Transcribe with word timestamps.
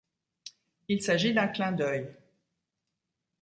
Il 0.87 1.03
s'agit 1.03 1.31
d'un 1.31 1.47
clin 1.47 1.71
d'œil. 1.71 2.07